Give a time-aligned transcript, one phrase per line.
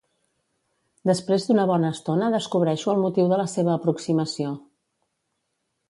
[1.09, 4.59] Després d'una bona estona descobreixo el motiu de la seva aproximació.